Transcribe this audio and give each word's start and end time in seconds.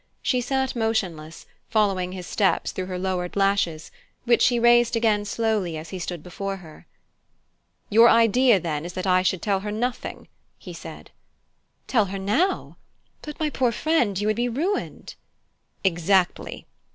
She 0.23 0.41
sat 0.41 0.75
motionless, 0.75 1.45
following 1.69 2.11
his 2.13 2.25
steps 2.25 2.71
through 2.71 2.87
her 2.87 2.97
lowered 2.97 3.35
lashes, 3.35 3.91
which 4.25 4.41
she 4.41 4.57
raised 4.57 4.95
again 4.95 5.25
slowly 5.25 5.77
as 5.77 5.89
he 5.91 5.99
stood 5.99 6.23
before 6.23 6.55
her. 6.57 6.87
"Your 7.91 8.09
idea, 8.09 8.59
then, 8.59 8.83
is 8.83 8.93
that 8.93 9.05
I 9.05 9.21
should 9.21 9.43
tell 9.43 9.59
her 9.59 9.71
nothing?" 9.71 10.27
he 10.57 10.73
said. 10.73 11.11
"Tell 11.85 12.05
her 12.05 12.17
now? 12.17 12.77
But, 13.21 13.39
my 13.39 13.51
poor 13.51 13.71
friend, 13.71 14.19
you 14.19 14.25
would 14.25 14.35
be 14.37 14.49
ruined!" 14.49 15.13
"Exactly." 15.83 16.65